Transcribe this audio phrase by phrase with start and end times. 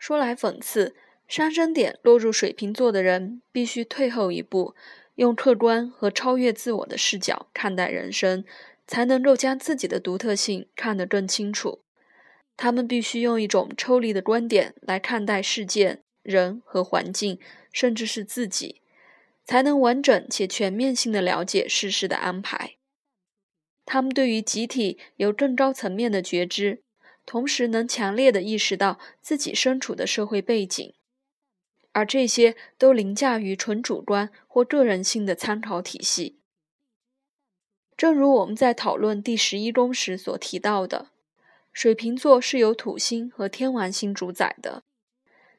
[0.00, 0.96] 说来讽刺，
[1.28, 4.74] 上升点落入水瓶座的人必须退后一步，
[5.16, 8.42] 用客观和超越自我的视角看待人生，
[8.86, 11.82] 才能够将自己的独特性看得更清楚。
[12.56, 17.38] 他们必须用一种抽离的观点来看待事件、人和环境，
[17.70, 18.80] 甚至是自己，
[19.44, 22.76] 才能完整且全面性的了解世事的安排。
[23.84, 26.82] 他们对于集体有更高层面的觉知，
[27.26, 30.92] 同时能强烈的意识到自己身处的社会背景，
[31.92, 36.38] 而这些都凌驾于纯主观或个人性的参考体系。
[37.96, 41.10] 正如我们在讨论第十一宫时所提到的。
[41.72, 44.82] 水瓶座是由土星和天王星主宰的，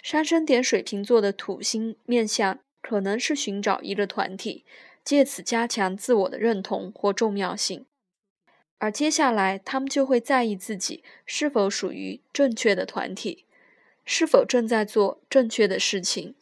[0.00, 4.64] 上升点水瓶座的土星面相可能是寻找一个团体，
[5.02, 7.86] 借此加强自我的认同或重要性，
[8.78, 13.44] 而接下来他们就会在意自己是否属于正确的团体，
[14.04, 16.34] 是否正在做正确的事情。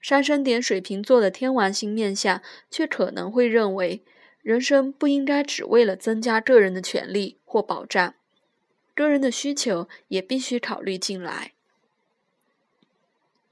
[0.00, 4.02] 上升点水瓶座的天王星面相却可能会认为，
[4.42, 8.14] 人生不应该只为了增加个人的权利或保障。
[8.94, 11.52] 个人的需求也必须考虑进来。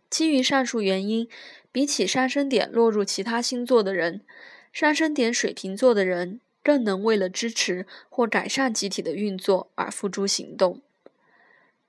[0.08, 1.28] 基于上述原因，
[1.70, 4.22] 比起上升点落入其他星座的人，
[4.72, 10.80] 上升点水瓶座的人更能为了支持或改善集体的运作而付诸行动。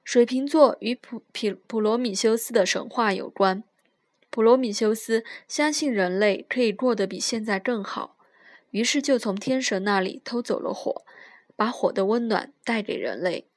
[0.03, 3.63] 水瓶座与普普普罗米修斯的神话有关。
[4.29, 8.17] 普罗米修斯相信人类可以过得比现在更好，
[8.69, 11.01] 于是就从天神那里偷走了火。
[11.55, 13.47] 把火的温暖带给人类。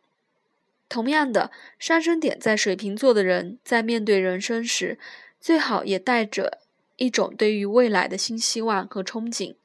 [0.89, 4.99] 同样的，上升点在水瓶座的人，在面对人生时，
[5.39, 6.63] 最好也带着
[6.97, 9.57] 一种对于未来的新希望和憧憬，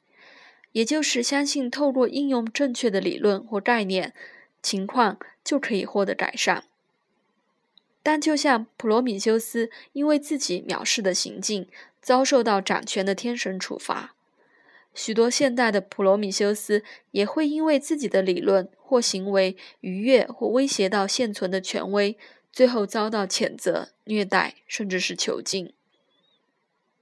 [0.76, 4.12] 也就是相信透过应用正确的理论或概念，
[4.60, 6.64] 情况就可以获得改善。
[8.02, 11.66] 但就像普罗米修斯因为自己藐视的行径，
[12.02, 14.14] 遭受到掌权的天神处罚。
[14.92, 22.18] 许多现代的普罗米修斯也会因为自己的理论或行为逾越或威胁到现存的权威，
[22.52, 25.72] 最后遭到谴责、虐待，甚至是囚禁。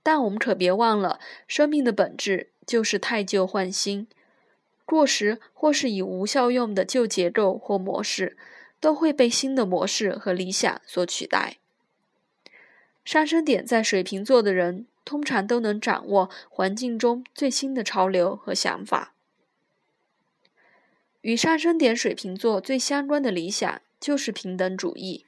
[0.05, 4.07] 但我们可别忘了，生命的本质就是太旧换新，
[4.85, 8.37] 过时或是已无效用的旧结构或模式，
[8.81, 11.59] 都会被新的模式和理想所取代。
[13.05, 14.87] 上升点在水瓶座的人。
[15.07, 19.13] 通常都能掌握环境中最新的潮流和想法。
[21.21, 25.27] 与上升点水瓶座最相关的理想就是平等主义，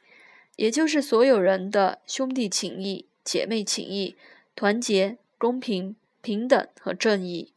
[0.56, 4.16] 也就是所有人的兄弟情谊、姐妹情谊、
[4.54, 5.94] 团结、公平、
[6.26, 7.52] 平等和正义。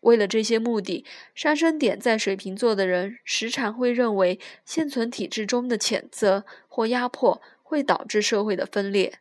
[0.00, 1.04] 为了这些目的，
[1.36, 9.20] 上升点在水瓶座的人时常会认为，现存体制中的谴责或压迫会导致社会的分裂。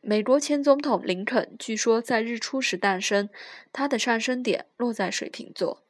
[0.00, 3.28] 美国前总统林肯据说在日出时诞生，
[3.72, 5.84] 他的上升点落在水瓶座。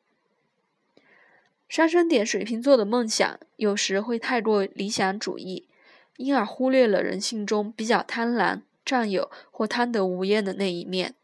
[1.67, 5.67] 上升点水瓶座的梦想有时会太过理想主义，
[6.19, 11.15] 因而忽略了人性中比较贪婪、占有或贪得无厌的那一面。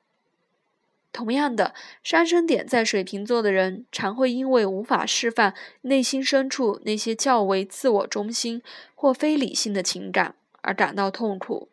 [1.19, 1.75] 同样的，
[2.05, 8.63] 上升点在水瓶座的人常会因为无法释放内心深处那些较为自我中心
[8.95, 11.71] 或非理性的情感而感到痛苦。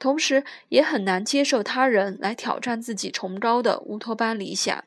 [0.00, 4.84] 同时，也很难接受他人来挑战自己崇高的乌托邦理想。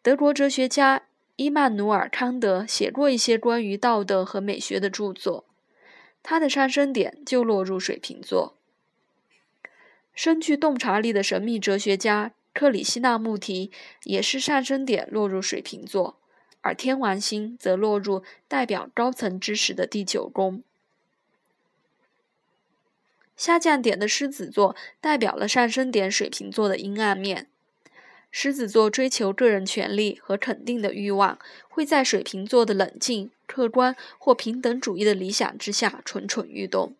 [0.00, 1.02] 德国哲学家
[1.34, 5.44] 伊曼努尔·康德写过一些关于道德和美学的著作，
[6.22, 8.59] 他的上升点就落入水瓶座。
[10.22, 13.70] 深具洞察力的神秘哲学家克里希纳穆提
[14.04, 16.18] 也是上升点落入水瓶座，
[16.60, 20.62] 而天王星则落入代表高层知识的第九宫。
[23.34, 27.46] 下降点的狮子座代表了上升点水瓶座的阴暗面。
[28.30, 31.38] 狮子座追求个人权利和肯定的欲望，
[31.70, 36.94] 会在水瓶座的冷静、客观或平等主义的理想之下蠢蠢欲动。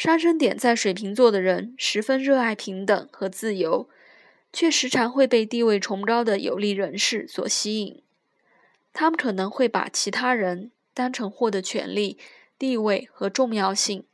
[0.00, 3.86] 上升点在水瓶座的人十分热爱平等和自由，
[4.50, 8.02] 却时常会被地位崇高的有利人士所吸引。
[8.94, 12.16] 他们可能会把其他人当成获得权力、
[12.58, 14.04] 地位和重要性。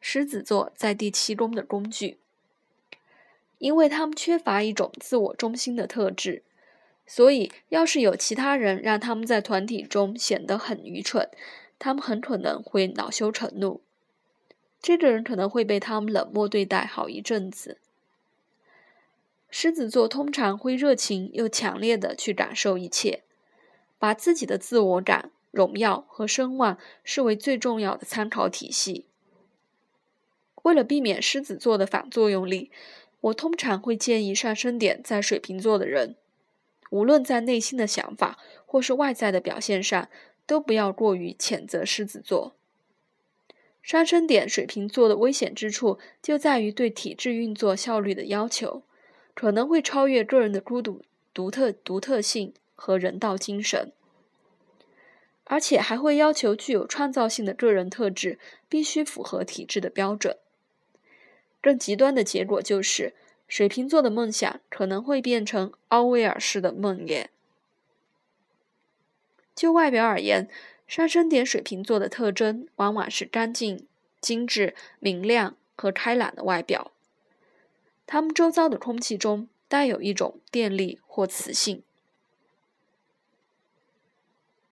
[0.00, 2.18] 狮子座在第七宫的工具，
[3.58, 6.42] 因为他们缺乏一种自我中心的特质，
[7.06, 11.30] 所以要是有其他人让他们在团体中显得很愚蠢，
[11.78, 13.82] 他们很可能会恼羞成怒。
[14.82, 17.78] 这个人可能会被他们冷漠对待好一阵子。
[19.50, 23.24] 狮子座通常会热情又强烈的去感受一切，
[23.98, 29.06] 把自己的自我感荣耀和声望视为最重要的参考体系。
[30.62, 32.70] 为了避免狮子座的反作用力，
[33.22, 36.16] 我通常会建议上升点在水瓶座的人，
[36.90, 40.08] 无论在内心的想法或是外在的表现上，
[40.46, 42.54] 都不要过于谴责狮子座。
[43.82, 48.82] 上升点水瓶座的危险之处就在于对体制运作效率的要求，
[49.34, 53.92] 可能会超越个人的孤独、独特、独特性和人道精神，
[55.44, 58.38] 而且还会要求具有创造性的个人特质
[58.68, 60.36] 必须符合体制的标准。
[61.60, 63.14] 更极端的结果就是，
[63.48, 67.26] 水瓶座的梦想可能会变成奥威尔式的梦魇。
[69.54, 70.48] 就外表而言，
[70.90, 73.86] 上升点水瓶座的特征往往是干净、
[74.20, 76.90] 精致、明亮和开朗的外表。
[78.08, 81.84] 他们周遭的空气中带有一种电力或磁性。